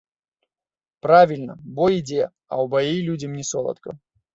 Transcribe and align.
Правільна, 1.07 1.53
бой 1.77 1.93
ідзе, 2.01 2.23
а 2.27 2.53
ў 2.67 2.77
баі 2.77 3.07
людзям 3.13 3.41
не 3.41 3.51
соладка. 3.57 4.01